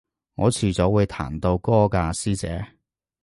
[0.33, 2.69] 我遲早會彈到歌㗎師姐